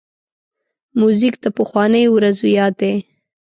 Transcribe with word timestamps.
موزیک 0.99 1.35
د 1.43 1.45
پخوانیو 1.57 2.13
ورځو 2.15 2.47
یاد 2.57 2.73
دی. 2.81 2.93